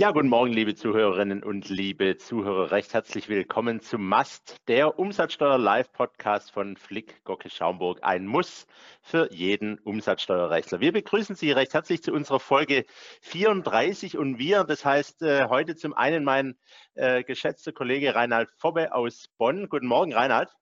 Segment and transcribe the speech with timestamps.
[0.00, 2.70] Ja, guten Morgen, liebe Zuhörerinnen und liebe Zuhörer.
[2.70, 7.98] Recht herzlich willkommen zum Mast, der Umsatzsteuer Live-Podcast von Flick Gocke Schaumburg.
[8.02, 8.68] Ein Muss
[9.02, 10.78] für jeden Umsatzsteuerrechtler.
[10.78, 12.84] Wir begrüßen Sie recht herzlich zu unserer Folge
[13.22, 16.56] 34 und wir, das heißt äh, heute zum einen mein
[16.94, 19.68] äh, geschätzter Kollege Reinhard Fobbe aus Bonn.
[19.68, 20.54] Guten Morgen, Reinhard.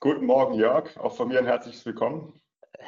[0.00, 0.96] Guten Morgen, Jörg.
[0.96, 2.40] Auch von mir ein herzliches Willkommen.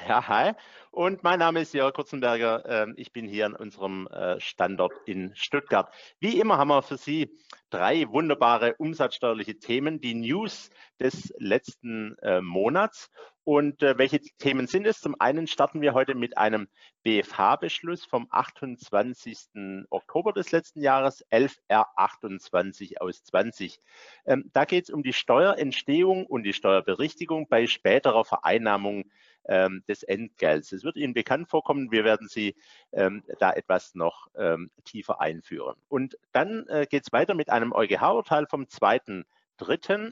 [0.05, 0.53] Ja, hi.
[0.91, 2.65] Und mein Name ist Jörg Kurzenberger.
[2.67, 5.93] Ähm, ich bin hier an unserem äh, Standort in Stuttgart.
[6.21, 7.37] Wie immer haben wir für Sie
[7.71, 13.11] drei wunderbare umsatzsteuerliche Themen, die News des letzten äh, Monats.
[13.47, 15.01] Und äh, welche Themen sind es?
[15.01, 16.67] Zum einen starten wir heute mit einem
[17.05, 19.87] BFH-Beschluss vom 28.
[19.89, 23.81] Oktober des letzten Jahres, 11R28 aus 20.
[24.25, 29.13] Ähm, da geht es um die Steuerentstehung und die Steuerberichtigung bei späterer Vereinnahmung
[29.45, 30.73] ähm, des Entgelts.
[30.73, 32.57] Es wird Ihnen bekannt vorkommen, wir werden Sie
[32.91, 35.77] ähm, da etwas noch ähm, tiefer einführen.
[35.87, 40.11] Und dann äh, geht es weiter mit einem EuGH-Urteil vom 2.3.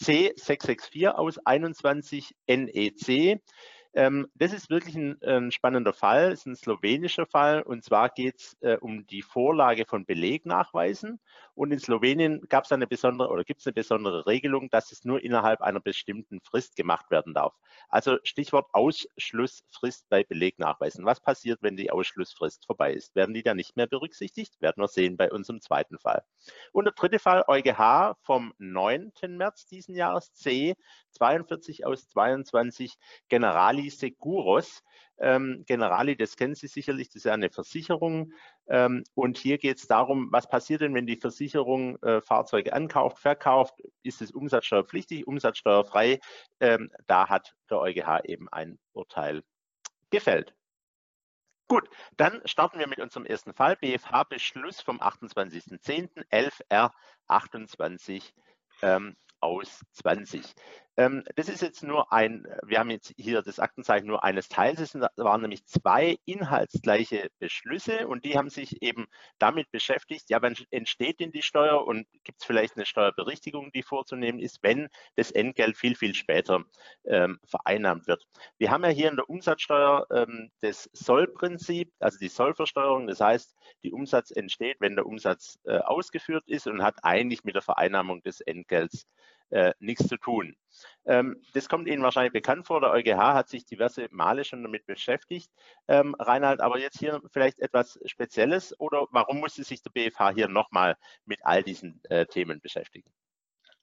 [0.00, 3.40] C664 aus 21 NEC.
[3.94, 8.36] Ähm, das ist wirklich ein, ein, spannender Fall, ist ein slowenischer Fall und zwar geht
[8.36, 11.20] es äh, um die Vorlage von Belegnachweisen
[11.54, 15.04] und in Slowenien gab es eine besondere oder gibt es eine besondere Regelung, dass es
[15.04, 17.54] nur innerhalb einer bestimmten Frist gemacht werden darf.
[17.90, 21.04] Also Stichwort Ausschlussfrist bei Belegnachweisen.
[21.04, 23.14] Was passiert, wenn die Ausschlussfrist vorbei ist?
[23.14, 24.58] Werden die dann nicht mehr berücksichtigt?
[24.62, 26.22] Werden wir sehen bei unserem zweiten Fall.
[26.72, 29.12] Und der dritte Fall EuGH vom 9.
[29.28, 30.76] März diesen Jahres C
[31.10, 32.96] 42 aus 22
[33.28, 34.82] Generali Generali Seguros.
[35.18, 38.32] Ähm, Generali, das kennen Sie sicherlich, das ist ja eine Versicherung.
[38.68, 43.18] Ähm, und hier geht es darum, was passiert denn, wenn die Versicherung äh, Fahrzeuge ankauft,
[43.18, 43.74] verkauft?
[44.02, 46.20] Ist es umsatzsteuerpflichtig, umsatzsteuerfrei?
[46.60, 49.42] Ähm, da hat der EuGH eben ein Urteil
[50.10, 50.54] gefällt.
[51.68, 53.76] Gut, dann starten wir mit unserem ersten Fall.
[53.76, 56.26] BFH-Beschluss vom 28.10.
[56.90, 58.32] 11R28
[58.82, 60.54] ähm, aus 20.
[60.98, 64.78] Ähm, das ist jetzt nur ein, wir haben jetzt hier das Aktenzeichen nur eines Teils,
[64.80, 69.06] es waren nämlich zwei inhaltsgleiche Beschlüsse und die haben sich eben
[69.38, 73.82] damit beschäftigt, ja, wann entsteht denn die Steuer und gibt es vielleicht eine Steuerberichtigung, die
[73.82, 76.62] vorzunehmen ist, wenn das Entgelt viel, viel später
[77.04, 78.26] ähm, vereinnahmt wird.
[78.58, 83.56] Wir haben ja hier in der Umsatzsteuer ähm, das Sollprinzip, also die Sollversteuerung, das heißt,
[83.82, 88.22] die Umsatz entsteht, wenn der Umsatz äh, ausgeführt ist und hat eigentlich mit der Vereinnahmung
[88.22, 89.06] des Entgelts
[89.52, 90.56] äh, nichts zu tun.
[91.04, 92.80] Ähm, das kommt Ihnen wahrscheinlich bekannt vor.
[92.80, 95.50] Der EuGH hat sich diverse Male schon damit beschäftigt.
[95.88, 100.48] Ähm, Reinhard, aber jetzt hier vielleicht etwas Spezielles oder warum musste sich der BFH hier
[100.48, 103.10] nochmal mit all diesen äh, Themen beschäftigen?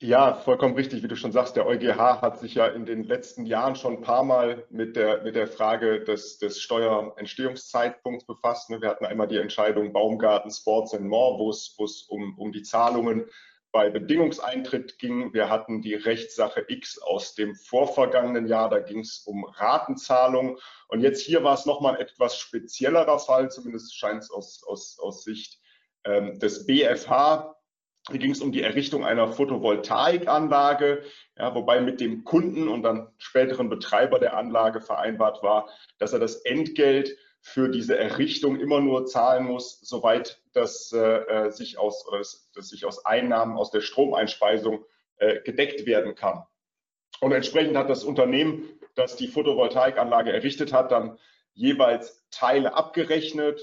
[0.01, 1.57] Ja, vollkommen richtig, wie du schon sagst.
[1.57, 5.23] Der EuGH hat sich ja in den letzten Jahren schon ein paar Mal mit der,
[5.23, 8.69] mit der Frage des, des Steuerentstehungszeitpunkts befasst.
[8.69, 12.53] Wir hatten einmal die Entscheidung Baumgarten Sports and More, wo es, wo es um, um
[12.53, 13.25] die Zahlungen
[13.71, 15.33] bei Bedingungseintritt ging.
[15.33, 20.57] Wir hatten die Rechtssache X aus dem vorvergangenen Jahr, da ging es um Ratenzahlung.
[20.87, 24.97] Und jetzt hier war es nochmal ein etwas speziellerer Fall, zumindest scheint es aus, aus,
[24.99, 25.59] aus Sicht
[26.03, 27.55] ähm, des BFH.
[28.09, 31.03] Hier ging es um die Errichtung einer Photovoltaikanlage,
[31.37, 35.69] ja, wobei mit dem Kunden und dann späteren Betreiber der Anlage vereinbart war,
[35.99, 37.15] dass er das Entgelt
[37.49, 42.69] für diese Errichtung immer nur zahlen muss, soweit das, äh, äh, sich, aus, das, das
[42.69, 44.85] sich aus Einnahmen aus der Stromeinspeisung
[45.17, 46.43] äh, gedeckt werden kann.
[47.21, 51.17] Und entsprechend hat das Unternehmen, das die Photovoltaikanlage errichtet hat, dann
[51.53, 53.59] jeweils Teile abgerechnet,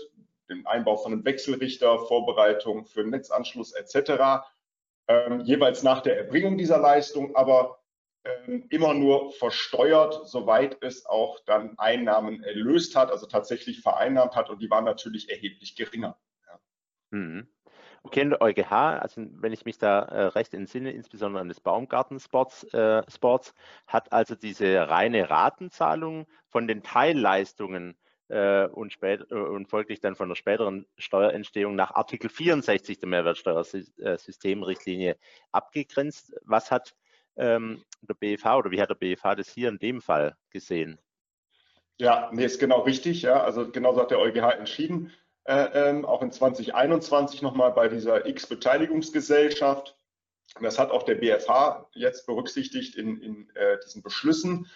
[0.51, 4.45] den Einbau von einem Wechselrichter, Vorbereitung für einen Netzanschluss etc.,
[5.09, 7.79] ähm, jeweils nach der Erbringung dieser Leistung, aber
[8.71, 14.61] immer nur versteuert, soweit es auch dann Einnahmen erlöst hat, also tatsächlich vereinnahmt hat und
[14.61, 16.19] die waren natürlich erheblich geringer.
[16.47, 16.59] Ja.
[17.11, 17.49] Mhm.
[18.03, 22.73] Okay, der EuGH, also wenn ich mich da äh, recht entsinne, insbesondere an das Baumgarten-Sports,
[22.73, 23.53] äh, Sports,
[23.89, 27.99] hat also diese reine Ratenzahlung von den Teilleistungen
[28.29, 33.09] äh, und, spät, äh, und folglich dann von der späteren Steuerentstehung nach Artikel 64 der
[33.09, 35.17] Mehrwertsteuersystemrichtlinie
[35.51, 36.33] abgegrenzt.
[36.45, 36.95] Was hat
[37.37, 40.99] ähm, der BFH oder wie hat der BFH das hier in dem Fall gesehen?
[41.99, 43.23] Ja, nee, ist genau richtig.
[43.23, 43.43] Ja.
[43.43, 45.13] Also genauso hat der EuGH entschieden.
[45.45, 49.97] Äh, ähm, auch in 2021 nochmal bei dieser X-Beteiligungsgesellschaft.
[50.61, 54.69] Das hat auch der BFH jetzt berücksichtigt in, in äh, diesen Beschlüssen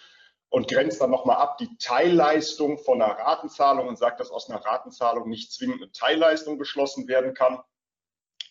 [0.49, 4.63] und grenzt dann nochmal ab die Teilleistung von einer Ratenzahlung und sagt, dass aus einer
[4.63, 7.59] Ratenzahlung nicht zwingend eine Teilleistung geschlossen werden kann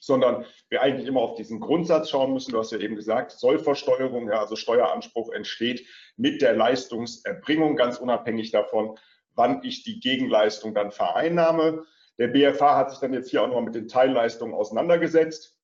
[0.00, 2.52] sondern wir eigentlich immer auf diesen Grundsatz schauen müssen.
[2.52, 5.86] Du hast ja eben gesagt, Sollversteuerung, ja, also Steueranspruch entsteht
[6.16, 8.98] mit der Leistungserbringung, ganz unabhängig davon,
[9.34, 11.84] wann ich die Gegenleistung dann vereinnahme.
[12.18, 15.59] Der BFH hat sich dann jetzt hier auch noch mit den Teilleistungen auseinandergesetzt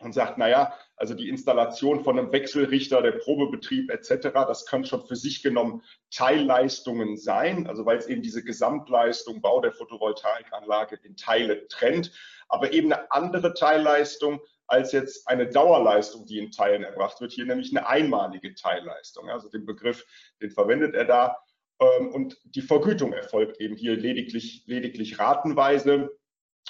[0.00, 5.06] und sagt, naja, also die Installation von einem Wechselrichter, der Probebetrieb etc., das kann schon
[5.06, 11.16] für sich genommen Teilleistungen sein, also weil es eben diese Gesamtleistung, Bau der Photovoltaikanlage in
[11.16, 12.12] Teile trennt,
[12.48, 17.46] aber eben eine andere Teilleistung als jetzt eine Dauerleistung, die in Teilen erbracht wird, hier
[17.46, 19.30] nämlich eine einmalige Teilleistung.
[19.30, 20.04] Also den Begriff,
[20.40, 21.38] den verwendet er da.
[21.80, 26.10] Ähm, und die Vergütung erfolgt eben hier lediglich, lediglich ratenweise.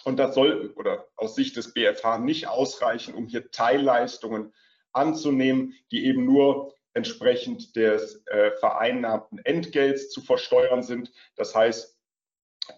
[0.07, 4.55] Und das soll oder aus Sicht des BFH nicht ausreichen, um hier Teilleistungen
[4.93, 11.11] anzunehmen, die eben nur entsprechend des äh, vereinnahmten Entgelts zu versteuern sind.
[11.35, 11.99] Das heißt,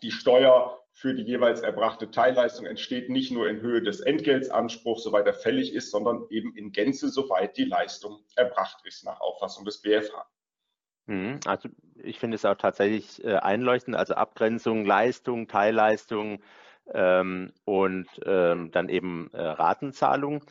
[0.03, 5.27] die Steuer für die jeweils erbrachte Teilleistung entsteht nicht nur in Höhe des Entgeltsanspruchs, soweit
[5.27, 9.83] er fällig ist, sondern eben in Gänze, soweit die Leistung erbracht ist, nach Auffassung des
[9.83, 10.27] BFH.
[11.05, 11.41] Mhm.
[11.45, 16.41] Also ich finde es auch tatsächlich äh, einleuchtend, also Abgrenzung, Leistung, Teilleistung,
[16.95, 20.45] ähm, und ähm, dann eben äh, Ratenzahlung.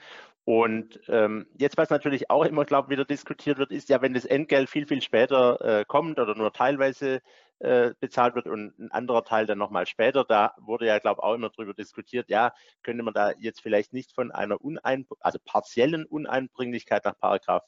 [0.45, 4.13] Und ähm, jetzt, was natürlich auch immer, glaube ich, wieder diskutiert wird, ist ja, wenn
[4.13, 7.21] das Entgelt viel, viel später äh, kommt oder nur teilweise
[7.59, 11.23] äh, bezahlt wird und ein anderer Teil dann nochmal später, da wurde ja, glaube ich,
[11.23, 15.37] auch immer darüber diskutiert, ja, könnte man da jetzt vielleicht nicht von einer unein, also
[15.43, 17.65] partiellen Uneinbringlichkeit nach Paragraph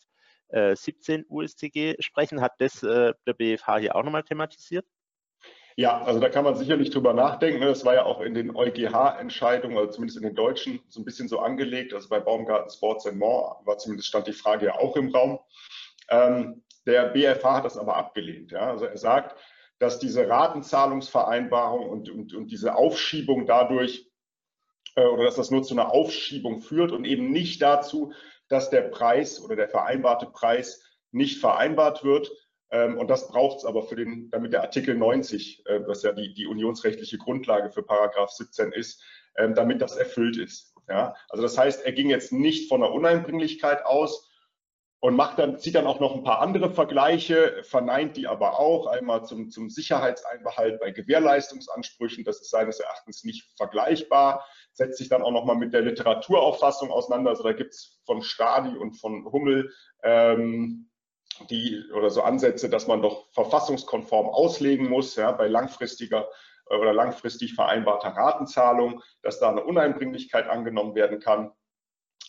[0.49, 2.39] äh, 17 USTG sprechen.
[2.39, 4.85] Hat das äh, der BFH hier auch nochmal thematisiert?
[5.79, 7.61] Ja, also da kann man sicherlich drüber nachdenken.
[7.61, 11.29] Das war ja auch in den EuGH-Entscheidungen, also zumindest in den deutschen, so ein bisschen
[11.29, 11.93] so angelegt.
[11.93, 15.39] Also bei Baumgarten Sports and More war zumindest stand die Frage ja auch im Raum.
[16.09, 18.51] Ähm, der BFH hat das aber abgelehnt.
[18.51, 18.71] Ja?
[18.71, 19.39] Also er sagt,
[19.79, 24.11] dass diese Ratenzahlungsvereinbarung und, und, und diese Aufschiebung dadurch
[24.97, 28.11] äh, oder dass das nur zu einer Aufschiebung führt und eben nicht dazu,
[28.49, 32.29] dass der Preis oder der vereinbarte Preis nicht vereinbart wird,
[32.71, 36.33] und das braucht es aber für den, damit der Artikel 90, äh, was ja die,
[36.33, 39.03] die unionsrechtliche Grundlage für Paragraph 17 ist,
[39.37, 40.75] ähm, damit das erfüllt ist.
[40.87, 41.15] Ja?
[41.29, 44.29] Also das heißt, er ging jetzt nicht von der Uneinbringlichkeit aus
[45.01, 48.87] und macht dann, zieht dann auch noch ein paar andere Vergleiche, verneint die aber auch.
[48.87, 55.21] Einmal zum, zum Sicherheitseinbehalt bei Gewährleistungsansprüchen, das ist seines Erachtens nicht vergleichbar, setzt sich dann
[55.21, 57.29] auch nochmal mit der Literaturauffassung auseinander.
[57.29, 59.71] Also da gibt es von Stadi und von Hummel
[60.03, 60.89] ähm,
[61.47, 66.29] die oder so Ansätze, dass man doch verfassungskonform auslegen muss, ja, bei langfristiger
[66.69, 71.51] äh, oder langfristig vereinbarter Ratenzahlung, dass da eine Uneinbringlichkeit angenommen werden kann.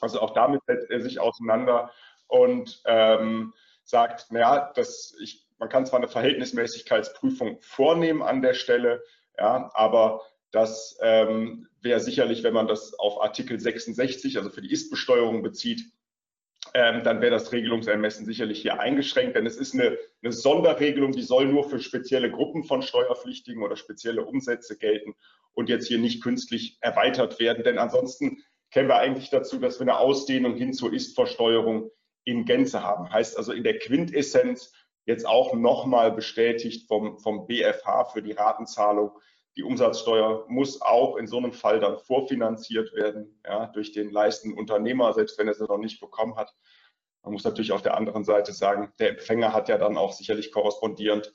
[0.01, 1.91] Also auch damit setzt er sich auseinander
[2.27, 3.55] und ähm,
[3.85, 9.03] sagt, naja, das, ich, man kann zwar eine Verhältnismäßigkeitsprüfung vornehmen an der Stelle,
[9.37, 10.23] ja, aber
[10.53, 15.83] das ähm, wäre sicherlich, wenn man das auf Artikel 66, also für die Ist-Besteuerung bezieht,
[16.75, 21.23] ähm, dann wäre das Regelungsermessen sicherlich hier eingeschränkt, denn es ist eine, eine, Sonderregelung, die
[21.23, 25.15] soll nur für spezielle Gruppen von Steuerpflichtigen oder spezielle Umsätze gelten
[25.53, 29.83] und jetzt hier nicht künstlich erweitert werden, denn ansonsten kämen wir eigentlich dazu, dass wir
[29.83, 31.91] eine Ausdehnung hin zur Ist-Versteuerung
[32.25, 33.11] in Gänze haben.
[33.11, 34.73] Heißt also in der Quintessenz
[35.07, 39.11] jetzt auch nochmal bestätigt vom, vom BFH für die Ratenzahlung,
[39.57, 44.59] die Umsatzsteuer muss auch in so einem Fall dann vorfinanziert werden ja, durch den leistenden
[44.59, 46.55] Unternehmer, selbst wenn er sie noch nicht bekommen hat.
[47.23, 50.53] Man muss natürlich auf der anderen Seite sagen, der Empfänger hat ja dann auch sicherlich
[50.53, 51.35] korrespondierend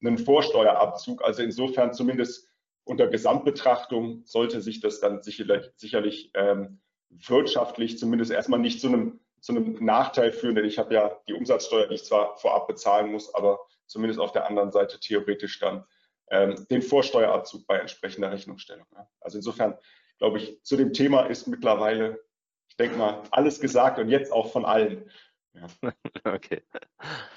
[0.00, 1.22] einen Vorsteuerabzug.
[1.22, 2.48] Also insofern zumindest
[2.84, 6.80] unter Gesamtbetrachtung sollte sich das dann sicherlich, sicherlich ähm,
[7.10, 11.34] wirtschaftlich zumindest erstmal nicht zu einem, zu einem Nachteil führen, denn ich habe ja die
[11.34, 15.84] Umsatzsteuer, die ich zwar vorab bezahlen muss, aber zumindest auf der anderen Seite theoretisch dann
[16.30, 18.86] ähm, den Vorsteuerabzug bei entsprechender Rechnungsstellung.
[18.94, 19.08] Ja.
[19.20, 19.76] Also insofern
[20.22, 22.22] glaube ich, zu dem Thema ist mittlerweile,
[22.68, 25.10] ich denke mal, alles gesagt und jetzt auch von allen.
[25.52, 25.66] Ja.
[26.24, 26.62] Okay.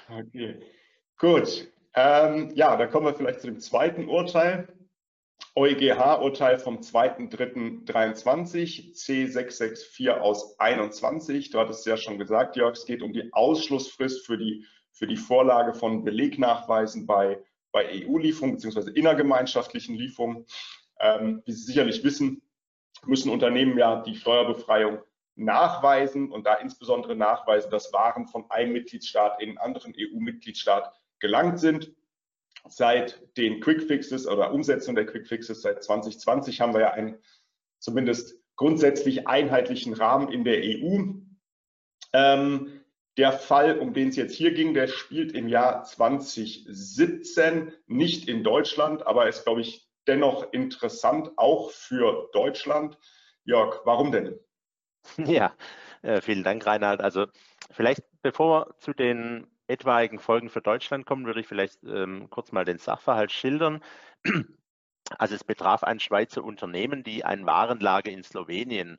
[0.08, 0.60] Okay.
[1.18, 1.66] Gut.
[1.94, 4.68] Ähm, ja, dann kommen wir vielleicht zu dem zweiten Urteil.
[5.56, 11.50] EuGH-Urteil vom 2.3.23, C664 aus 21.
[11.50, 15.16] Du hattest ja schon gesagt, Jörg, es geht um die Ausschlussfrist für die, für die
[15.16, 17.42] Vorlage von Belegnachweisen bei
[17.76, 18.90] bei EU-Lieferungen bzw.
[18.92, 20.46] innergemeinschaftlichen Lieferungen.
[20.98, 22.40] Ähm, wie Sie sicherlich wissen,
[23.04, 25.00] müssen Unternehmen ja die Steuerbefreiung
[25.34, 31.60] nachweisen und da insbesondere nachweisen, dass Waren von einem Mitgliedstaat in einen anderen EU-Mitgliedstaat gelangt
[31.60, 31.92] sind.
[32.66, 37.18] Seit den Quickfixes oder Umsetzung der Quickfixes seit 2020 haben wir ja einen
[37.78, 41.12] zumindest grundsätzlich einheitlichen Rahmen in der EU.
[42.14, 42.75] Ähm,
[43.16, 48.44] der Fall, um den es jetzt hier ging, der spielt im Jahr 2017 nicht in
[48.44, 52.98] Deutschland, aber ist, glaube ich, dennoch interessant, auch für Deutschland.
[53.44, 54.38] Jörg, warum denn?
[55.18, 55.54] Ja,
[56.02, 57.00] äh, vielen Dank, Reinhard.
[57.00, 57.26] Also
[57.70, 62.52] vielleicht, bevor wir zu den etwaigen Folgen für Deutschland kommen, würde ich vielleicht ähm, kurz
[62.52, 63.82] mal den Sachverhalt schildern.
[65.18, 68.98] Also es betraf ein Schweizer Unternehmen, die ein Warenlager in Slowenien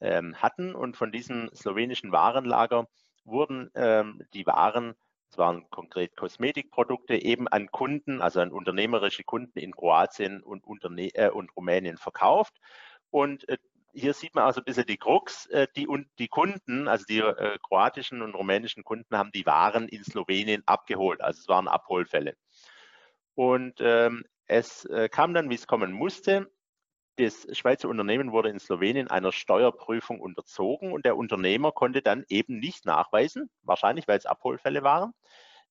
[0.00, 2.86] ähm, hatten und von diesem slowenischen Warenlager
[3.28, 4.94] wurden ähm, die Waren,
[5.30, 11.14] es waren konkret Kosmetikprodukte, eben an Kunden, also an unternehmerische Kunden in Kroatien und, Unterne
[11.14, 12.54] äh, und Rumänien verkauft.
[13.10, 13.58] Und äh,
[13.92, 15.46] hier sieht man also ein bisschen die Krux.
[15.46, 19.88] Äh, die, und die Kunden, also die äh, kroatischen und rumänischen Kunden, haben die Waren
[19.88, 21.20] in Slowenien abgeholt.
[21.20, 22.34] Also es waren Abholfälle.
[23.34, 26.50] Und ähm, es äh, kam dann, wie es kommen musste.
[27.18, 32.60] Das Schweizer Unternehmen wurde in Slowenien einer Steuerprüfung unterzogen und der Unternehmer konnte dann eben
[32.60, 35.12] nicht nachweisen, wahrscheinlich weil es Abholfälle waren,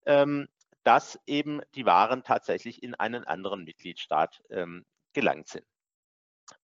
[0.05, 0.49] ähm,
[0.83, 5.65] dass eben die Waren tatsächlich in einen anderen Mitgliedstaat ähm, gelangt sind.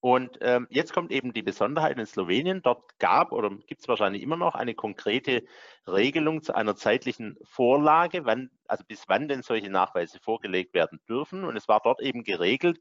[0.00, 2.60] Und ähm, jetzt kommt eben die Besonderheit in Slowenien.
[2.62, 5.44] Dort gab oder gibt es wahrscheinlich immer noch eine konkrete
[5.86, 11.44] Regelung zu einer zeitlichen Vorlage, wann, also bis wann denn solche Nachweise vorgelegt werden dürfen.
[11.44, 12.80] Und es war dort eben geregelt,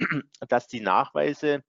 [0.48, 1.62] dass die Nachweise,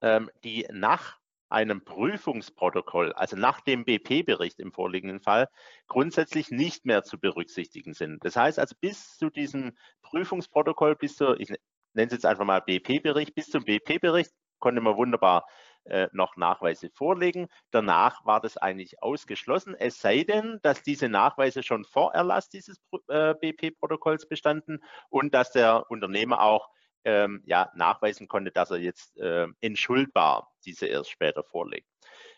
[0.00, 1.18] ähm, die nach
[1.52, 5.48] einem Prüfungsprotokoll, also nach dem BP-Bericht im vorliegenden Fall,
[5.86, 8.24] grundsätzlich nicht mehr zu berücksichtigen sind.
[8.24, 11.50] Das heißt also bis zu diesem Prüfungsprotokoll, bis zu, ich
[11.92, 13.34] nenne es jetzt einfach mal BP-Bericht.
[13.34, 15.44] Bis zum BP-Bericht konnte man wunderbar
[15.84, 17.48] äh, noch Nachweise vorlegen.
[17.70, 22.80] Danach war das eigentlich ausgeschlossen, es sei denn, dass diese Nachweise schon vor Erlass dieses
[23.08, 26.70] äh, BP-Protokolls bestanden und dass der Unternehmer auch
[27.04, 31.88] ähm, ja, nachweisen konnte, dass er jetzt äh, entschuldbar diese erst später vorlegt.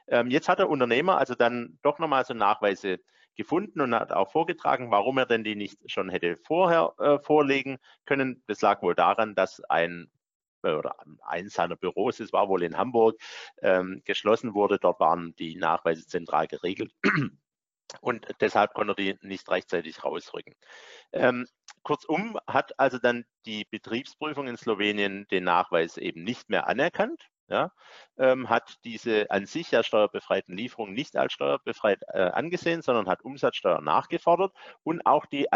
[0.08, 2.98] Ähm, jetzt hat der Unternehmer also dann doch nochmal so Nachweise
[3.36, 7.78] gefunden und hat auch vorgetragen, warum er denn die nicht schon hätte vorher äh, vorlegen
[8.04, 8.42] können.
[8.46, 10.10] Das lag wohl daran, dass ein
[10.62, 13.20] äh, oder eins seiner Büros, es war wohl in Hamburg,
[13.62, 14.78] ähm, geschlossen wurde.
[14.78, 16.92] Dort waren die Nachweise zentral geregelt.
[18.00, 20.54] Und deshalb konnte er die nicht rechtzeitig rausrücken.
[21.12, 21.46] Ähm,
[21.84, 27.70] kurzum hat also dann die Betriebsprüfung in Slowenien den Nachweis eben nicht mehr anerkannt ja,
[28.16, 33.22] ähm, hat diese an sich ja steuerbefreiten Lieferungen nicht als steuerbefreit äh, angesehen, sondern hat
[33.22, 35.46] Umsatzsteuer nachgefordert und auch die,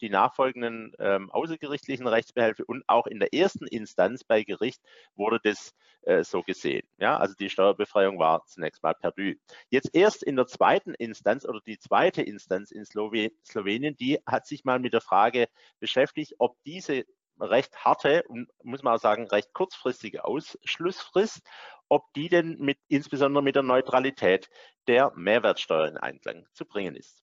[0.00, 4.80] die nachfolgenden ähm, außergerichtlichen Rechtsbehelfe und auch in der ersten Instanz bei Gericht
[5.14, 6.86] wurde das äh, so gesehen.
[6.98, 9.34] Ja, also die Steuerbefreiung war zunächst mal perdu.
[9.68, 14.46] Jetzt erst in der zweiten Instanz oder die zweite Instanz in Slowe Slowenien, die hat
[14.46, 17.04] sich mal mit der Frage beschäftigt, ob diese
[17.42, 21.42] recht harte und muss man auch sagen, recht kurzfristige Ausschlussfrist,
[21.88, 24.48] ob die denn mit, insbesondere mit der Neutralität
[24.86, 27.22] der Mehrwertsteuer in Einklang zu bringen ist.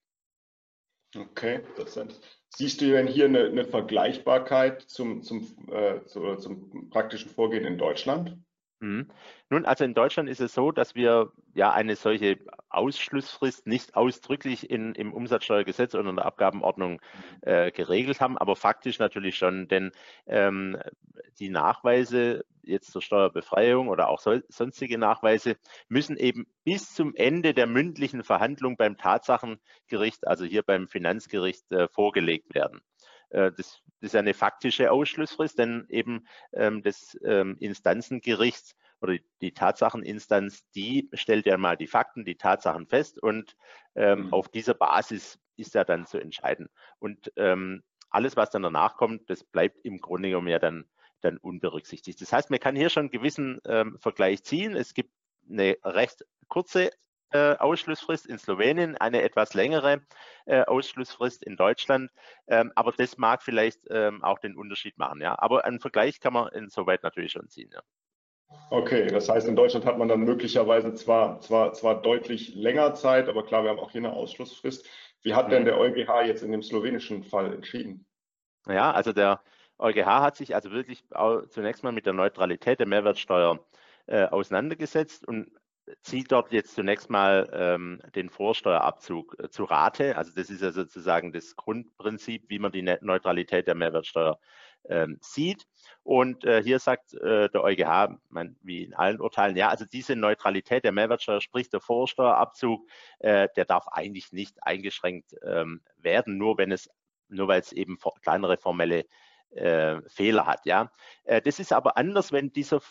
[1.15, 2.19] Okay, interessant.
[2.49, 7.77] Siehst du denn hier eine, eine Vergleichbarkeit zum, zum, äh, zu, zum praktischen Vorgehen in
[7.77, 8.37] Deutschland?
[8.79, 9.07] Mhm.
[9.49, 12.37] Nun, also in Deutschland ist es so, dass wir ja eine solche
[12.69, 17.01] Ausschlussfrist nicht ausdrücklich in, im Umsatzsteuergesetz oder in der Abgabenordnung
[17.41, 19.91] äh, geregelt haben, aber faktisch natürlich schon, denn
[20.27, 20.77] ähm,
[21.39, 25.57] die Nachweise jetzt zur Steuerbefreiung oder auch so, sonstige Nachweise
[25.87, 31.87] müssen eben bis zum Ende der mündlichen Verhandlung beim Tatsachengericht, also hier beim Finanzgericht, äh,
[31.87, 32.81] vorgelegt werden.
[33.29, 39.53] Äh, das, das, ist eine faktische Ausschlussfrist, denn eben ähm, das ähm, Instanzengericht oder die
[39.53, 43.55] Tatsacheninstanz, die stellt ja mal die Fakten, die Tatsachen fest und
[43.95, 44.33] ähm, mhm.
[44.33, 46.69] auf dieser Basis ist ja dann zu entscheiden.
[46.99, 50.85] Und ähm, alles, was dann danach kommt, das bleibt im Grunde genommen ja dann,
[51.21, 52.21] dann unberücksichtigt.
[52.21, 54.75] Das heißt, man kann hier schon einen gewissen ähm, Vergleich ziehen.
[54.75, 55.11] Es gibt
[55.49, 56.91] eine recht kurze
[57.31, 60.01] äh, Ausschlussfrist in Slowenien, eine etwas längere
[60.45, 62.11] äh, Ausschlussfrist in Deutschland.
[62.47, 65.21] Ähm, aber das mag vielleicht ähm, auch den Unterschied machen.
[65.21, 65.37] Ja.
[65.39, 67.69] Aber einen Vergleich kann man insoweit natürlich schon ziehen.
[67.73, 67.81] Ja.
[68.69, 73.27] Okay, das heißt, in Deutschland hat man dann möglicherweise zwar, zwar, zwar deutlich länger Zeit,
[73.27, 74.87] aber klar, wir haben auch hier eine Ausschlussfrist.
[75.21, 75.65] Wie hat denn mhm.
[75.65, 78.05] der EuGH jetzt in dem slowenischen Fall entschieden?
[78.67, 79.41] Ja, also der
[79.79, 81.03] EuGH hat sich also wirklich
[81.49, 83.59] zunächst mal mit der Neutralität der Mehrwertsteuer
[84.07, 85.51] äh, auseinandergesetzt und
[86.01, 90.17] zieht dort jetzt zunächst mal ähm, den Vorsteuerabzug äh, zu Rate.
[90.17, 94.39] Also das ist ja sozusagen das Grundprinzip, wie man die Neutralität der Mehrwertsteuer
[94.89, 95.65] ähm, sieht.
[96.03, 100.15] Und äh, hier sagt äh, der EuGH, man, wie in allen Urteilen, ja, also diese
[100.15, 102.87] Neutralität der Mehrwertsteuer, sprich der Vorsteuerabzug,
[103.19, 106.89] äh, der darf eigentlich nicht eingeschränkt ähm, werden, nur wenn es,
[107.29, 109.05] nur weil es eben kleinere formelle
[109.51, 110.65] äh, Fehler hat.
[110.65, 110.91] Ja,
[111.23, 112.81] äh, das ist aber anders, wenn dieser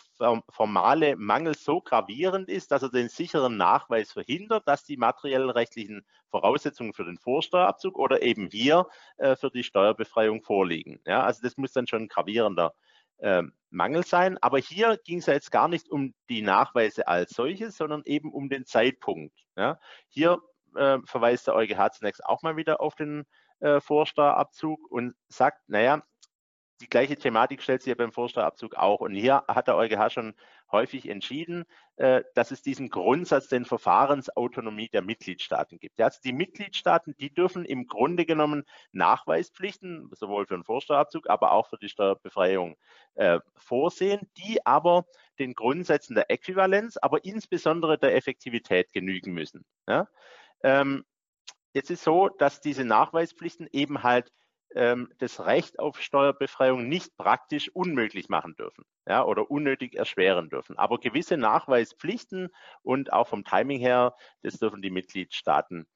[0.49, 6.05] formale Mangel so gravierend ist, dass er den sicheren Nachweis verhindert, dass die materiellen rechtlichen
[6.29, 8.87] Voraussetzungen für den Vorsteuerabzug oder eben hier
[9.17, 10.99] äh, für die Steuerbefreiung vorliegen.
[11.05, 12.73] Ja, also das muss dann schon ein gravierender
[13.19, 14.37] äh, Mangel sein.
[14.41, 18.31] Aber hier ging es ja jetzt gar nicht um die Nachweise als solches, sondern eben
[18.31, 19.35] um den Zeitpunkt.
[19.55, 20.39] Ja, hier
[20.75, 23.25] äh, verweist der EuGH zunächst auch mal wieder auf den
[23.59, 26.03] äh, Vorsteuerabzug und sagt, naja,
[26.81, 28.99] die gleiche Thematik stellt sich ja beim Vorsteuerabzug auch.
[28.99, 30.35] Und hier hat der EuGH schon
[30.71, 31.65] häufig entschieden,
[31.95, 35.99] äh, dass es diesen Grundsatz der Verfahrensautonomie der Mitgliedstaaten gibt.
[35.99, 41.67] Also die Mitgliedstaaten, die dürfen im Grunde genommen Nachweispflichten, sowohl für den Vorsteuerabzug, aber auch
[41.69, 42.75] für die Steuerbefreiung
[43.15, 45.05] äh, vorsehen, die aber
[45.39, 49.65] den Grundsätzen der Äquivalenz, aber insbesondere der Effektivität genügen müssen.
[50.63, 51.05] Ähm,
[51.73, 54.31] jetzt ist so, dass diese Nachweispflichten eben halt
[54.75, 60.77] ähm, das Recht auf Steuerbefreiung nicht praktisch unmöglich machen dürfen ja, oder unnötig erschweren dürfen.
[60.77, 62.49] Aber gewisse Nachweispflichten
[62.81, 65.87] und auch vom Timing her, das dürfen die Mitgliedstaaten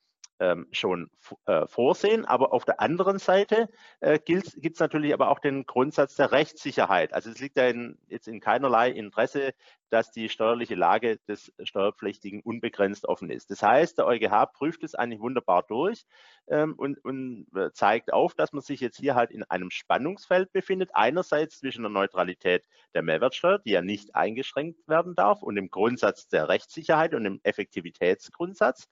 [0.71, 1.09] schon
[1.45, 2.25] äh, vorsehen.
[2.25, 3.69] Aber auf der anderen Seite
[3.99, 7.13] äh, gibt es natürlich aber auch den Grundsatz der Rechtssicherheit.
[7.13, 9.53] Also es liegt ja in, jetzt in keinerlei Interesse,
[9.91, 13.51] dass die steuerliche Lage des Steuerpflichtigen unbegrenzt offen ist.
[13.51, 16.05] Das heißt, der EuGH prüft es eigentlich wunderbar durch
[16.47, 20.51] ähm, und, und äh, zeigt auf, dass man sich jetzt hier halt in einem Spannungsfeld
[20.53, 20.91] befindet.
[20.93, 26.29] Einerseits zwischen der Neutralität der Mehrwertsteuer, die ja nicht eingeschränkt werden darf, und dem Grundsatz
[26.29, 28.87] der Rechtssicherheit und dem Effektivitätsgrundsatz.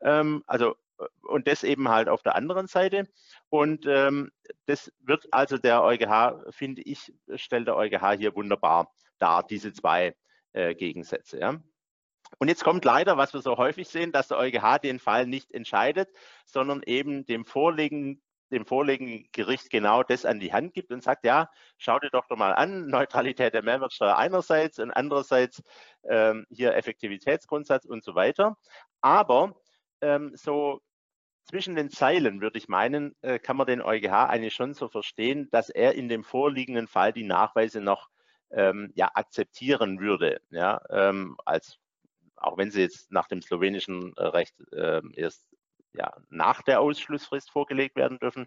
[0.00, 0.76] Ähm, also
[1.22, 3.08] und das eben halt auf der anderen Seite.
[3.48, 4.30] Und ähm,
[4.66, 10.14] das wird also der EuGH, finde ich, stellt der EuGH hier wunderbar dar, diese zwei
[10.52, 11.38] äh, Gegensätze.
[11.38, 11.60] Ja.
[12.38, 15.52] Und jetzt kommt leider, was wir so häufig sehen, dass der EuGH den Fall nicht
[15.52, 16.08] entscheidet,
[16.44, 21.24] sondern eben dem vorliegenden dem vorliegenden Gericht genau das an die Hand gibt und sagt,
[21.24, 25.62] ja, schau dir doch doch mal an, Neutralität der Mehrwertsteuer einerseits und andererseits
[26.04, 28.56] ähm, hier Effektivitätsgrundsatz und so weiter.
[29.00, 29.60] Aber
[30.00, 30.80] ähm, so
[31.46, 35.48] zwischen den Zeilen, würde ich meinen, äh, kann man den EuGH eigentlich schon so verstehen,
[35.50, 38.08] dass er in dem vorliegenden Fall die Nachweise noch
[38.50, 41.78] ähm, ja, akzeptieren würde, ja, ähm, als
[42.36, 45.46] auch wenn sie jetzt nach dem slowenischen äh, Recht äh, erst
[45.94, 48.46] ja, nach der Ausschlussfrist vorgelegt werden dürfen.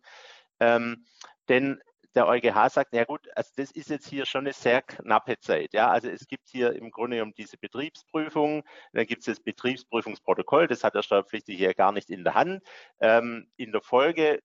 [0.60, 1.06] Ähm,
[1.48, 1.82] denn
[2.16, 5.74] der EuGH sagt, ja gut, also das ist jetzt hier schon eine sehr knappe Zeit.
[5.74, 8.64] Ja, also es gibt hier im Grunde genommen diese Betriebsprüfung,
[8.94, 12.64] dann gibt es das Betriebsprüfungsprotokoll, das hat der Steuerpflichtige hier gar nicht in der Hand.
[13.00, 14.42] Ähm, in der Folge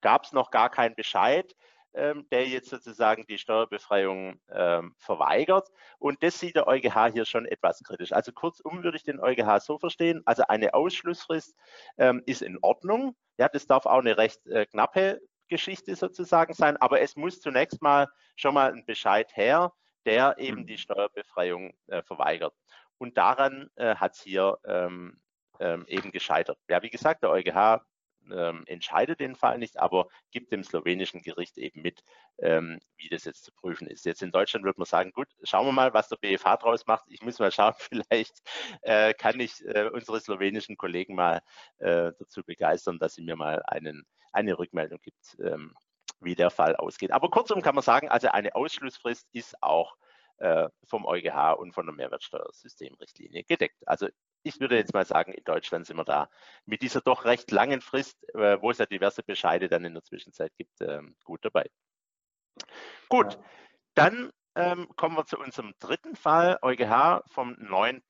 [0.00, 1.54] gab es noch gar keinen Bescheid,
[1.94, 5.68] ähm, der jetzt sozusagen die Steuerbefreiung ähm, verweigert.
[5.98, 8.12] Und das sieht der EuGH hier schon etwas kritisch.
[8.12, 11.54] Also kurzum würde ich den EuGH so verstehen, also eine Ausschlussfrist
[11.98, 13.14] ähm, ist in Ordnung.
[13.38, 17.82] Ja, das darf auch eine recht äh, knappe Geschichte sozusagen sein, aber es muss zunächst
[17.82, 19.72] mal schon mal ein Bescheid her,
[20.04, 20.66] der eben mhm.
[20.66, 22.54] die Steuerbefreiung äh, verweigert.
[22.98, 25.20] Und daran äh, hat es hier ähm,
[25.60, 26.58] ähm, eben gescheitert.
[26.68, 27.80] Ja, wie gesagt, der EuGH
[28.32, 32.02] ähm, entscheidet den Fall nicht, aber gibt dem slowenischen Gericht eben mit,
[32.38, 34.04] ähm, wie das jetzt zu prüfen ist.
[34.04, 37.04] Jetzt in Deutschland würde man sagen, gut, schauen wir mal, was der BFH draus macht.
[37.08, 38.40] Ich muss mal schauen, vielleicht
[38.82, 41.40] äh, kann ich äh, unsere slowenischen Kollegen mal
[41.78, 45.74] äh, dazu begeistern, dass sie mir mal einen eine Rückmeldung gibt, ähm,
[46.20, 47.12] wie der Fall ausgeht.
[47.12, 49.96] Aber kurzum kann man sagen, also eine Ausschlussfrist ist auch
[50.38, 53.86] äh, vom EuGH und von der Mehrwertsteuersystemrichtlinie gedeckt.
[53.86, 54.08] Also
[54.44, 56.28] ich würde jetzt mal sagen, in Deutschland sind wir da
[56.66, 60.02] mit dieser doch recht langen Frist, äh, wo es ja diverse Bescheide dann in der
[60.02, 61.68] Zwischenzeit gibt, ähm, gut dabei.
[63.08, 63.38] Gut,
[63.94, 68.02] dann ähm, kommen wir zu unserem dritten Fall, EuGH vom 9.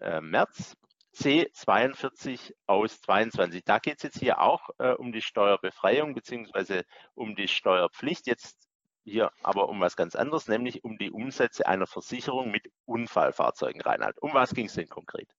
[0.00, 0.76] Äh, März.
[1.16, 3.64] C42 aus 22.
[3.64, 8.26] Da geht es jetzt hier auch äh, um die Steuerbefreiung beziehungsweise um die Steuerpflicht.
[8.26, 8.68] Jetzt
[9.02, 14.20] hier aber um was ganz anderes, nämlich um die Umsätze einer Versicherung mit Unfallfahrzeugen, Reinhard.
[14.20, 15.34] Um was ging es denn konkret?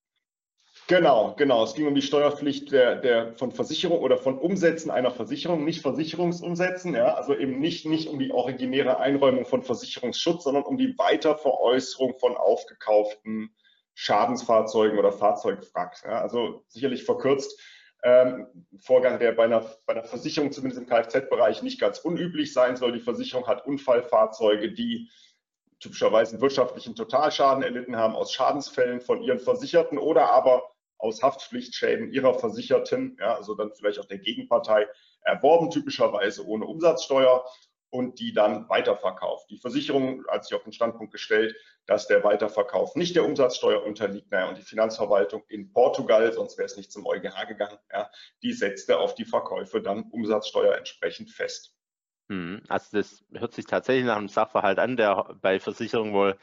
[0.87, 1.65] Genau, genau.
[1.65, 5.81] Es ging um die Steuerpflicht der, der von Versicherung oder von Umsätzen einer Versicherung, nicht
[5.81, 10.97] Versicherungsumsätzen, ja, also eben nicht, nicht um die originäre Einräumung von Versicherungsschutz, sondern um die
[10.97, 13.53] Weiterveräußerung von aufgekauften
[13.95, 16.03] Schadensfahrzeugen oder Fahrzeugwracks.
[16.03, 17.59] Ja, also sicherlich verkürzt.
[18.03, 18.47] Ähm,
[18.79, 22.93] Vorgang, der bei einer, bei einer Versicherung, zumindest im Kfz-Bereich, nicht ganz unüblich sein soll.
[22.93, 25.09] Die Versicherung hat Unfallfahrzeuge, die
[25.81, 30.63] typischerweise einen wirtschaftlichen Totalschaden erlitten haben aus Schadensfällen von ihren Versicherten oder aber
[30.97, 34.87] aus Haftpflichtschäden ihrer Versicherten, ja, also dann vielleicht auch der Gegenpartei,
[35.21, 37.45] erworben, typischerweise ohne Umsatzsteuer
[37.89, 39.49] und die dann weiterverkauft.
[39.49, 41.55] Die Versicherung hat sich auf den Standpunkt gestellt,
[41.85, 44.29] dass der Weiterverkauf nicht der Umsatzsteuer unterliegt.
[44.31, 48.09] Naja, und die Finanzverwaltung in Portugal, sonst wäre es nicht zum EuGH gegangen, ja,
[48.43, 51.73] die setzte auf die Verkäufe dann Umsatzsteuer entsprechend fest.
[52.29, 56.37] Hm, also das hört sich tatsächlich nach einem Sachverhalt an, der bei Versicherungen wohl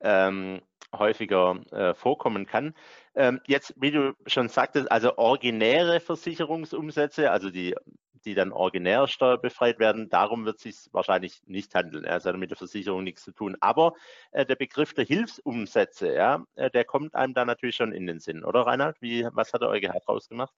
[0.00, 0.60] ähm,
[0.94, 2.74] häufiger äh, vorkommen kann.
[3.14, 7.74] Ähm, jetzt, wie du schon sagtest, also originäre Versicherungsumsätze, also die
[8.24, 10.08] die dann originär steuerbefreit werden.
[10.08, 12.04] Darum wird es sich wahrscheinlich nicht handeln.
[12.04, 13.56] Er hat mit der Versicherung nichts zu tun.
[13.60, 13.94] Aber
[14.32, 18.20] äh, der Begriff der Hilfsumsätze, ja, äh, der kommt einem da natürlich schon in den
[18.20, 19.00] Sinn, oder Reinhard?
[19.00, 20.52] Wie, was hat der EuGH draus gemacht?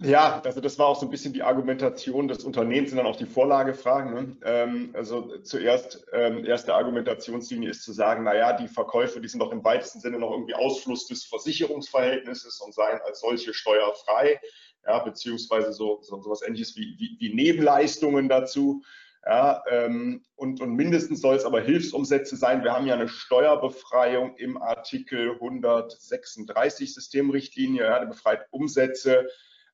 [0.00, 3.16] Ja, also das war auch so ein bisschen die Argumentation des Unternehmens, sind dann auch
[3.16, 4.14] die Vorlagefragen.
[4.14, 4.36] Ne?
[4.44, 9.50] Ähm, also zuerst, ähm, erste Argumentationslinie ist zu sagen, naja, die Verkäufe, die sind doch
[9.50, 14.40] im weitesten Sinne noch irgendwie Ausfluss des Versicherungsverhältnisses und seien als solche steuerfrei,
[14.86, 18.84] ja, beziehungsweise so, so, was ähnliches wie, wie, wie Nebenleistungen dazu.
[19.26, 22.62] Ja, ähm, und, und mindestens soll es aber Hilfsumsätze sein.
[22.62, 29.26] Wir haben ja eine Steuerbefreiung im Artikel 136 Systemrichtlinie, ja, der befreit Umsätze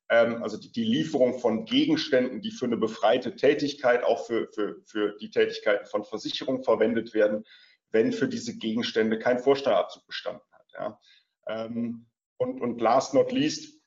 [0.09, 5.17] also die, die, Lieferung von Gegenständen, die für eine befreite Tätigkeit, auch für, für, für
[5.19, 7.45] die Tätigkeiten von Versicherungen verwendet werden,
[7.91, 10.73] wenn für diese Gegenstände kein Vorsteuerabzug bestanden hat.
[10.75, 11.01] Ja.
[11.47, 13.81] Ähm, und, und last not least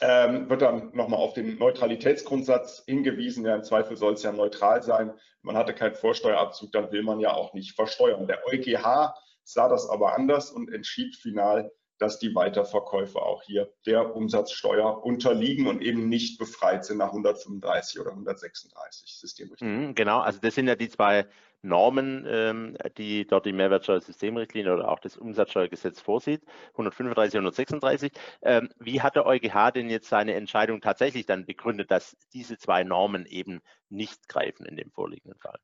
[0.00, 3.44] ähm, wird dann nochmal auf den Neutralitätsgrundsatz hingewiesen.
[3.44, 5.12] Ja, im Zweifel soll es ja neutral sein.
[5.42, 8.26] Man hatte keinen Vorsteuerabzug, dann will man ja auch nicht versteuern.
[8.26, 14.14] Der EuGH sah das aber anders und entschied final, dass die Weiterverkäufe auch hier der
[14.14, 19.88] Umsatzsteuer unterliegen und eben nicht befreit sind nach 135 oder 136 Systemrichtlinien.
[19.88, 21.26] Mhm, genau, also das sind ja die zwei
[21.62, 28.12] Normen, ähm, die dort die Mehrwertsteuersystemrichtlinie oder auch das Umsatzsteuergesetz vorsieht, 135 und 136.
[28.42, 32.84] Ähm, wie hat der EuGH denn jetzt seine Entscheidung tatsächlich dann begründet, dass diese zwei
[32.84, 35.58] Normen eben nicht greifen in dem vorliegenden Fall?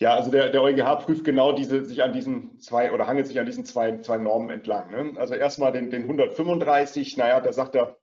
[0.00, 3.40] Ja, also der, der EuGH prüft genau diese, sich an diesen zwei oder hangelt sich
[3.40, 4.90] an diesen zwei, zwei Normen entlang.
[4.90, 5.18] Ne?
[5.18, 7.98] Also erstmal den, den 135, naja, da sagt er,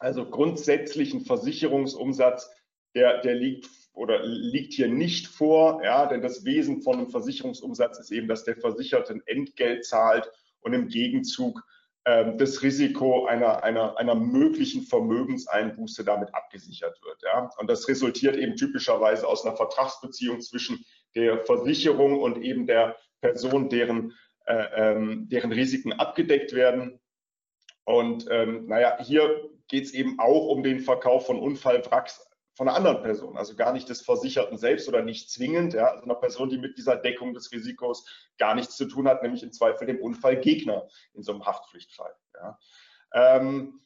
[0.00, 2.50] also grundsätzlichen Versicherungsumsatz,
[2.94, 7.98] der, der liegt oder liegt hier nicht vor, ja, denn das Wesen von einem Versicherungsumsatz
[7.98, 11.62] ist eben, dass der Versicherte ein Entgelt zahlt und im Gegenzug
[12.04, 17.22] ähm, das Risiko einer, einer, einer möglichen Vermögenseinbuße damit abgesichert wird.
[17.22, 17.50] Ja.
[17.58, 23.68] Und das resultiert eben typischerweise aus einer Vertragsbeziehung zwischen der Versicherung und eben der Person,
[23.68, 24.14] deren,
[24.46, 27.00] äh, ähm, deren Risiken abgedeckt werden.
[27.84, 32.76] Und ähm, naja, hier geht es eben auch um den Verkauf von Unfallwracks von einer
[32.76, 36.50] anderen Person, also gar nicht des Versicherten selbst oder nicht zwingend, ja, also einer Person,
[36.50, 38.04] die mit dieser Deckung des Risikos
[38.36, 42.12] gar nichts zu tun hat, nämlich im Zweifel dem Unfallgegner in so einem Haftpflichtfall.
[42.34, 42.58] Ja,
[43.14, 43.80] ähm,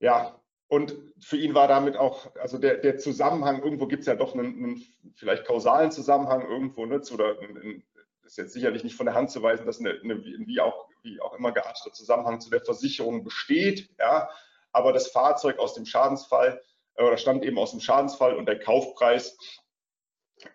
[0.00, 4.14] ja und für ihn war damit auch, also der, der Zusammenhang, irgendwo gibt es ja
[4.14, 4.84] doch einen, einen,
[5.16, 7.82] vielleicht kausalen Zusammenhang irgendwo, ne, oder einen,
[8.24, 11.20] ist jetzt sicherlich nicht von der Hand zu weisen, dass eine, eine wie, auch, wie
[11.22, 14.28] auch immer gearteter Zusammenhang zu der Versicherung besteht, ja,
[14.70, 16.60] aber das Fahrzeug aus dem Schadensfall
[16.96, 19.38] äh, oder stammt eben aus dem Schadensfall und der Kaufpreis,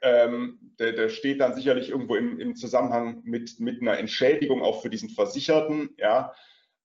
[0.03, 4.81] ähm, der, der, steht dann sicherlich irgendwo im, im Zusammenhang mit, mit einer Entschädigung auch
[4.83, 6.35] für diesen Versicherten, ja,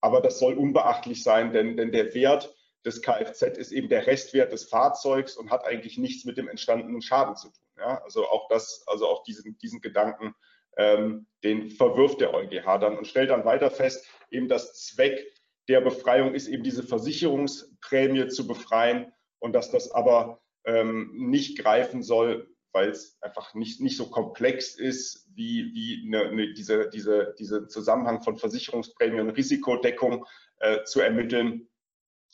[0.01, 2.55] aber das soll unbeachtlich sein, denn, denn der Wert
[2.89, 7.03] des Kfz ist eben der Restwert des Fahrzeugs und hat eigentlich nichts mit dem entstandenen
[7.03, 7.65] Schaden zu tun.
[7.77, 8.01] Ja?
[8.03, 10.35] Also auch das, also auch diesen, diesen Gedanken,
[10.77, 15.25] ähm, den verwirft der EuGH dann und stellt dann weiter fest, eben das Zweck
[15.69, 22.03] der Befreiung ist eben diese Versicherungsprämie zu befreien und dass das aber ähm, nicht greifen
[22.03, 27.35] soll, weil es einfach nicht, nicht so komplex ist, wie, wie eine, eine, diese, diese,
[27.39, 30.25] diese Zusammenhang von Versicherungsprämie und Risikodeckung
[30.61, 31.68] äh, zu ermitteln,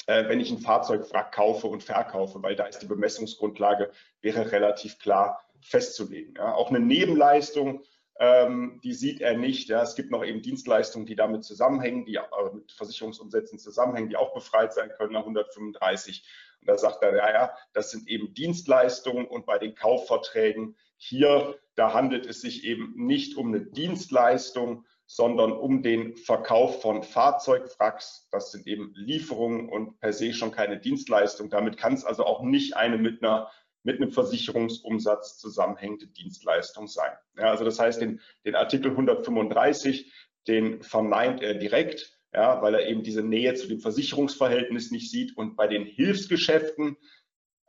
[0.07, 3.91] äh, wenn ich ein Fahrzeugwrack kaufe und verkaufe, weil da ist die Bemessungsgrundlage,
[4.21, 6.35] wäre relativ klar festzulegen.
[6.37, 6.55] Ja.
[6.55, 7.83] Auch eine Nebenleistung,
[8.19, 9.69] ähm, die sieht er nicht.
[9.69, 9.83] Ja.
[9.83, 12.21] Es gibt noch eben Dienstleistungen, die damit zusammenhängen, die äh,
[12.53, 16.25] mit Versicherungsumsätzen zusammenhängen, die auch befreit sein können nach 135.
[16.61, 21.59] Und da sagt er, ja, ja, das sind eben Dienstleistungen und bei den Kaufverträgen hier,
[21.75, 28.29] da handelt es sich eben nicht um eine Dienstleistung, sondern um den Verkauf von Fahrzeugwracks.
[28.31, 31.51] Das sind eben Lieferungen und per se schon keine Dienstleistung.
[31.51, 33.51] Damit kann es also auch nicht eine mit einer
[33.85, 37.13] mit einem Versicherungsumsatz zusammenhängende Dienstleistung sein.
[37.37, 40.11] Ja, also das heißt, den, den Artikel 135,
[40.49, 45.37] den verneint er direkt, ja, weil er eben diese Nähe zu dem Versicherungsverhältnis nicht sieht.
[45.37, 46.97] Und bei den Hilfsgeschäften,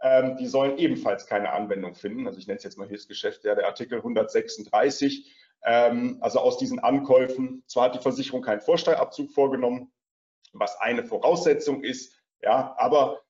[0.01, 2.27] ähm, die sollen ebenfalls keine Anwendung finden.
[2.27, 5.34] Also ich nenne es jetzt mal Hilfsgeschäfte, ja, der Artikel 136
[5.65, 9.91] ähm, also aus diesen Ankäufen, zwar hat die Versicherung keinen Vorsteuerabzug vorgenommen,
[10.53, 13.21] was eine Voraussetzung ist, ja, aber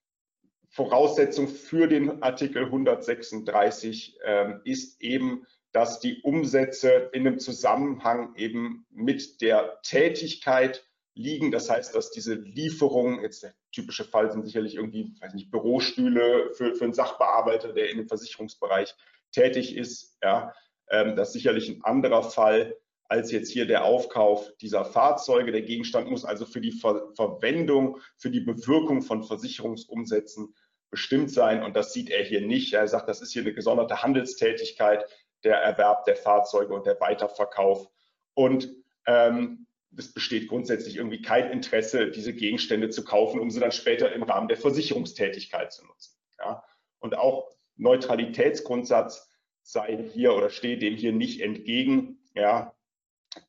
[0.69, 8.86] Voraussetzung für den Artikel 136 ähm, ist eben, dass die Umsätze in einem Zusammenhang eben
[8.89, 11.52] mit der Tätigkeit liegen.
[11.52, 16.52] Das heißt, dass diese Lieferungen, jetzt der typische Fall sind sicherlich irgendwie, weiß nicht, Bürostühle
[16.54, 18.93] für, für einen Sachbearbeiter, der in dem Versicherungsbereich
[19.32, 20.54] tätig ist, ja,
[20.89, 22.76] ähm, das ist sicherlich ein anderer Fall
[23.08, 25.52] als jetzt hier der Aufkauf dieser Fahrzeuge.
[25.52, 30.56] Der Gegenstand muss also für die Ver Verwendung, für die Bewirkung von Versicherungsumsätzen
[30.89, 31.63] bestimmt sein.
[31.63, 32.74] Und das sieht er hier nicht.
[32.74, 35.06] Er sagt, das ist hier eine gesonderte Handelstätigkeit,
[35.43, 37.88] der Erwerb der Fahrzeuge und der Weiterverkauf.
[38.34, 38.74] Und
[39.06, 39.67] ähm,
[39.98, 44.24] es besteht grundsätzlich irgendwie kein Interesse, diese Gegenstände zu kaufen, um sie dann später im
[44.24, 46.17] Rahmen der Versicherungstätigkeit zu nutzen.
[46.39, 46.63] Ja?
[47.00, 49.30] Und auch Neutralitätsgrundsatz
[49.65, 52.19] sei hier oder steht dem hier nicht entgegen.
[52.36, 52.73] Ja?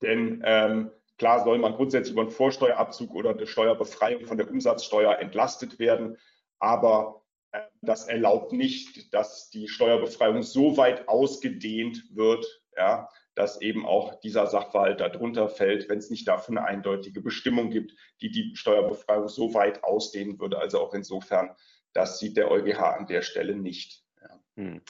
[0.00, 5.18] Denn ähm, klar soll man grundsätzlich über einen Vorsteuerabzug oder eine Steuerbefreiung von der Umsatzsteuer
[5.18, 6.16] entlastet werden,
[6.58, 13.84] aber äh, das erlaubt nicht, dass die Steuerbefreiung so weit ausgedehnt wird, ja, dass eben
[13.84, 18.56] auch dieser Sachverhalt darunter fällt, wenn es nicht dafür eine eindeutige Bestimmung gibt, die die
[18.56, 20.58] Steuerbefreiung so weit ausdehnen würde.
[20.58, 21.54] Also auch insofern,
[21.92, 24.02] das sieht der EuGH an der Stelle nicht.
[24.22, 24.40] Ja.
[24.56, 24.80] Hm.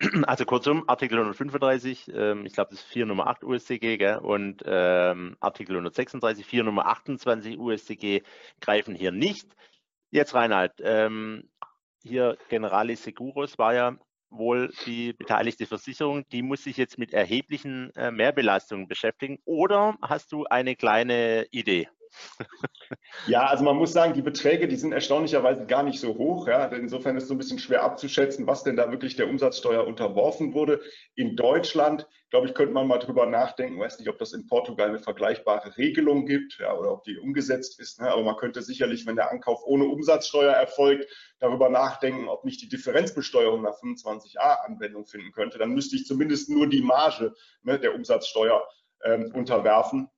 [0.26, 4.16] Also kurzum, Artikel 135, ähm, ich glaube, das ist 4 Nummer 8 USCG gell?
[4.16, 8.22] und ähm, Artikel 136, 4 Nummer 28 USCG
[8.60, 9.54] greifen hier nicht.
[10.10, 11.50] Jetzt Reinhard, ähm,
[12.02, 13.96] hier Generalis Seguros war ja
[14.30, 19.38] wohl die beteiligte Versicherung, die muss sich jetzt mit erheblichen äh, Mehrbelastungen beschäftigen.
[19.44, 21.88] Oder hast du eine kleine Idee?
[23.26, 26.48] Ja, also man muss sagen, die Beträge, die sind erstaunlicherweise gar nicht so hoch.
[26.48, 26.66] Ja.
[26.66, 30.54] Insofern ist es so ein bisschen schwer abzuschätzen, was denn da wirklich der Umsatzsteuer unterworfen
[30.54, 30.80] wurde.
[31.14, 33.74] In Deutschland, glaube ich, könnte man mal drüber nachdenken.
[33.74, 37.18] Ich weiß nicht, ob das in Portugal eine vergleichbare Regelung gibt ja, oder ob die
[37.18, 38.00] umgesetzt ist.
[38.00, 38.10] Ne.
[38.10, 41.06] Aber man könnte sicherlich, wenn der Ankauf ohne Umsatzsteuer erfolgt,
[41.38, 45.58] darüber nachdenken, ob nicht die Differenzbesteuerung nach 25a Anwendung finden könnte.
[45.58, 48.66] Dann müsste ich zumindest nur die Marge ne, der Umsatzsteuer
[49.04, 50.10] ähm, unterwerfen.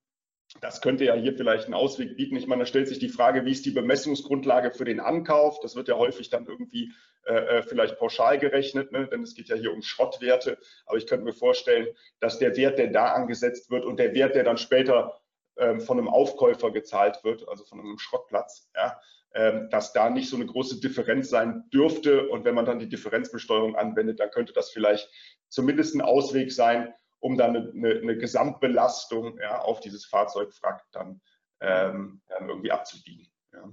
[0.61, 2.37] Das könnte ja hier vielleicht einen Ausweg bieten.
[2.37, 5.61] Ich meine, da stellt sich die Frage, wie ist die Bemessungsgrundlage für den Ankauf?
[5.61, 6.93] Das wird ja häufig dann irgendwie
[7.25, 9.07] äh, äh, vielleicht pauschal gerechnet, ne?
[9.07, 10.59] denn es geht ja hier um Schrottwerte.
[10.87, 11.89] Aber ich könnte mir vorstellen,
[12.21, 15.21] dass der Wert, der da angesetzt wird und der Wert, der dann später
[15.57, 19.01] ähm, von einem Aufkäufer gezahlt wird, also von einem Schrottplatz, ja,
[19.35, 22.29] ähm, dass da nicht so eine große Differenz sein dürfte.
[22.29, 25.11] Und wenn man dann die Differenzbesteuerung anwendet, dann könnte das vielleicht
[25.49, 31.21] zumindest ein Ausweg sein, um dann eine, eine, eine Gesamtbelastung ja, auf dieses Fahrzeugwrack dann,
[31.61, 33.31] ähm, dann irgendwie abzubiegen.
[33.53, 33.73] Ja.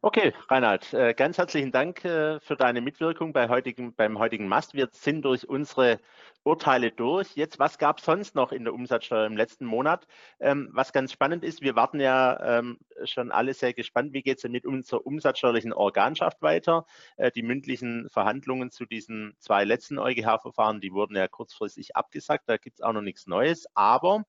[0.00, 4.74] Okay, Reinhard, äh, ganz herzlichen Dank äh, für deine Mitwirkung bei heutigen, beim heutigen Mast.
[4.74, 5.98] Wir sind durch unsere
[6.44, 7.34] Urteile durch.
[7.34, 10.06] Jetzt, was gab es sonst noch in der Umsatzsteuer im letzten Monat?
[10.38, 14.36] Ähm, was ganz spannend ist, wir warten ja ähm, schon alle sehr gespannt, wie geht
[14.36, 16.86] es denn mit unserer umsatzsteuerlichen Organschaft weiter?
[17.16, 22.56] Äh, die mündlichen Verhandlungen zu diesen zwei letzten EuGH-Verfahren, die wurden ja kurzfristig abgesagt, da
[22.56, 24.24] gibt es auch noch nichts Neues, aber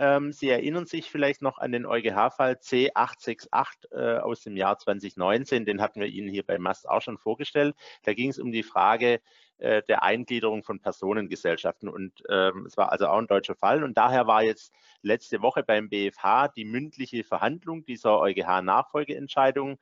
[0.00, 5.66] ähm, Sie erinnern sich vielleicht noch an den EuGH-Fall C868 äh, aus dem Jahr 2019.
[5.66, 7.76] Den hatten wir Ihnen hier bei MAST auch schon vorgestellt.
[8.04, 9.20] Da ging es um die Frage
[9.58, 11.90] äh, der Eingliederung von Personengesellschaften.
[11.90, 13.84] Und ähm, es war also auch ein deutscher Fall.
[13.84, 19.78] Und daher war jetzt letzte Woche beim BFH die mündliche Verhandlung dieser EuGH-Nachfolgeentscheidung.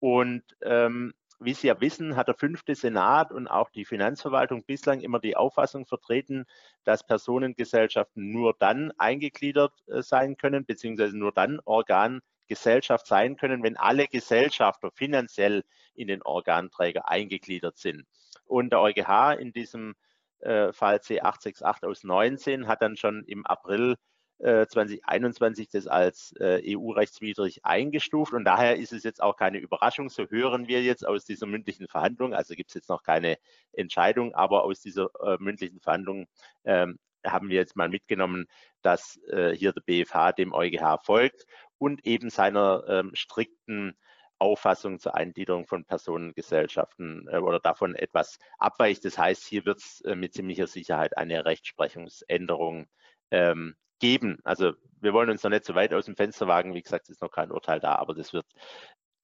[0.00, 5.00] Und ähm, wie Sie ja wissen, hat der fünfte Senat und auch die Finanzverwaltung bislang
[5.00, 6.44] immer die Auffassung vertreten,
[6.84, 13.78] dass Personengesellschaften nur dann eingegliedert äh, sein können, beziehungsweise nur dann Organgesellschaft sein können, wenn
[13.78, 18.06] alle Gesellschafter finanziell in den Organträger eingegliedert sind.
[18.44, 19.94] Und der EuGH in diesem
[20.40, 23.96] äh, Fall C868 aus 19 hat dann schon im April
[24.40, 30.08] 2021 äh, das als äh, EU-rechtswidrig eingestuft und daher ist es jetzt auch keine Überraschung,
[30.08, 33.38] so hören wir jetzt aus dieser mündlichen Verhandlung, also gibt es jetzt noch keine
[33.72, 36.26] Entscheidung, aber aus dieser äh, mündlichen Verhandlung
[36.64, 38.46] ähm, haben wir jetzt mal mitgenommen,
[38.80, 41.44] dass äh, hier der BFH dem EuGH folgt
[41.76, 43.94] und eben seiner ähm, strikten
[44.38, 49.04] Auffassung zur Eingliederung von Personengesellschaften äh, oder davon etwas abweicht.
[49.04, 52.86] Das heißt, hier wird es äh, mit ziemlicher Sicherheit eine Rechtsprechungsänderung
[53.30, 54.38] ähm, geben.
[54.44, 56.74] Also wir wollen uns noch nicht so weit aus dem Fenster wagen.
[56.74, 58.46] Wie gesagt, es ist noch kein Urteil da, aber das wird,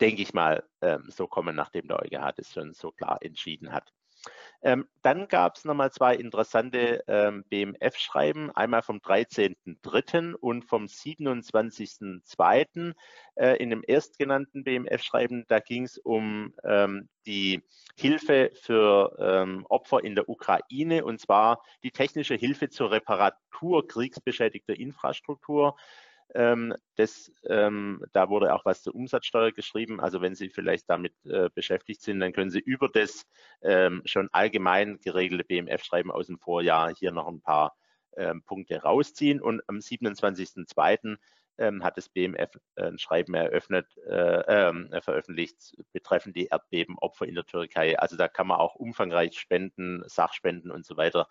[0.00, 3.92] denke ich mal, ähm, so kommen, nachdem der EuGH das schon so klar entschieden hat.
[4.62, 10.34] Ähm, dann gab es nochmal zwei interessante ähm, BMF-Schreiben, einmal vom 13.03.
[10.34, 12.94] und vom 27.02.
[13.36, 17.62] Äh, in dem erstgenannten BMF-Schreiben, da ging es um ähm, die
[17.96, 24.78] Hilfe für ähm, Opfer in der Ukraine und zwar die technische Hilfe zur Reparatur kriegsbeschädigter
[24.78, 25.76] Infrastruktur.
[26.34, 30.00] Ähm, das, ähm, da wurde auch was zur Umsatzsteuer geschrieben.
[30.00, 33.26] Also wenn Sie vielleicht damit äh, beschäftigt sind, dann können Sie über das
[33.62, 37.76] ähm, schon allgemein geregelte BMF-Schreiben aus dem Vorjahr hier noch ein paar
[38.46, 39.42] Punkte rausziehen.
[39.42, 41.18] Und am 27.02.
[41.58, 47.34] Ähm, hat das BMF äh, ein Schreiben eröffnet, äh, ähm, veröffentlicht betreffend die Erdbebenopfer in
[47.34, 47.98] der Türkei.
[47.98, 51.28] Also da kann man auch umfangreich spenden, Sachspenden und so weiter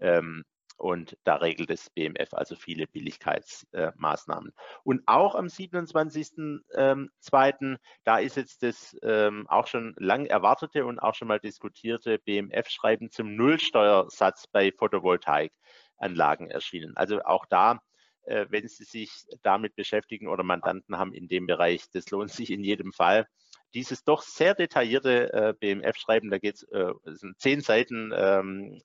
[0.00, 0.44] ähm,
[0.76, 4.52] und da regelt das BMF also viele Billigkeitsmaßnahmen.
[4.84, 10.98] und auch am 27.02., ähm, da ist jetzt das ähm, auch schon lang erwartete und
[10.98, 16.96] auch schon mal diskutierte BMF-Schreiben zum Nullsteuersatz bei Photovoltaikanlagen erschienen.
[16.96, 17.80] Also auch da
[18.26, 19.10] äh, wenn Sie sich
[19.42, 21.84] damit beschäftigen oder Mandanten haben in dem Bereich.
[21.92, 23.26] Das lohnt sich in jedem Fall.
[23.74, 28.80] Dieses doch sehr detaillierte äh, BMF-Schreiben, da geht es äh, sind zehn Seiten ähm,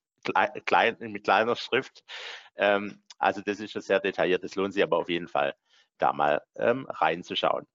[0.66, 2.04] klein, mit kleiner Schrift.
[2.56, 4.44] Ähm, also das ist schon sehr detailliert.
[4.44, 5.56] Das lohnt sich aber auf jeden Fall,
[5.98, 7.68] da mal ähm, reinzuschauen.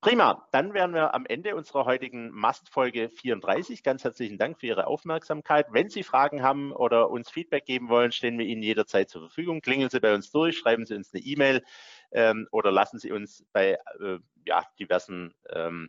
[0.00, 3.82] Prima, dann wären wir am Ende unserer heutigen Mast-Folge 34.
[3.82, 5.66] Ganz herzlichen Dank für Ihre Aufmerksamkeit.
[5.70, 9.62] Wenn Sie Fragen haben oder uns Feedback geben wollen, stehen wir Ihnen jederzeit zur Verfügung.
[9.62, 11.64] Klingeln Sie bei uns durch, schreiben Sie uns eine E-Mail
[12.12, 15.88] ähm, oder lassen Sie uns bei äh, ja, diversen ähm,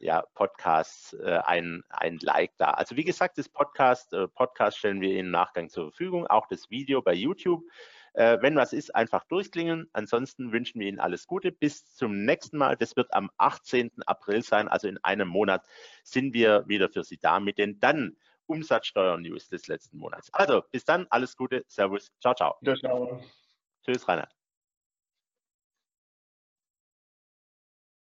[0.00, 2.70] ja, Podcasts äh, ein, ein Like da.
[2.70, 6.46] Also wie gesagt, das Podcast, äh, Podcast stellen wir Ihnen im Nachgang zur Verfügung, auch
[6.46, 7.64] das Video bei YouTube.
[8.14, 9.88] Äh, wenn was ist, einfach durchklingeln.
[9.92, 11.52] Ansonsten wünschen wir Ihnen alles Gute.
[11.52, 12.76] Bis zum nächsten Mal.
[12.76, 13.90] Das wird am 18.
[14.06, 15.66] April sein, also in einem Monat
[16.02, 20.32] sind wir wieder für Sie da mit den dann Umsatzsteuer-News des letzten Monats.
[20.32, 22.56] Also bis dann, alles Gute, Servus, ciao, ciao.
[22.80, 23.22] ciao.
[23.84, 24.28] Tschüss, Rainer.